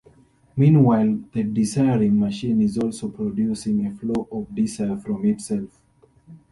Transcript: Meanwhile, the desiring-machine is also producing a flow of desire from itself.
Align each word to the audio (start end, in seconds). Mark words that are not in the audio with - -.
Meanwhile, 0.57 1.19
the 1.31 1.43
desiring-machine 1.43 2.59
is 2.63 2.79
also 2.79 3.07
producing 3.09 3.85
a 3.85 3.91
flow 3.91 4.27
of 4.31 4.55
desire 4.55 4.97
from 4.97 5.23
itself. 5.27 5.79